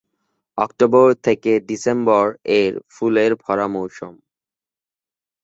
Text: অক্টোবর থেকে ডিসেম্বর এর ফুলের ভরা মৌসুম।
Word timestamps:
অক্টোবর 0.57 1.07
থেকে 1.23 1.51
ডিসেম্বর 1.67 2.25
এর 2.59 2.73
ফুলের 2.89 3.31
ভরা 3.35 3.67
মৌসুম। 3.67 4.13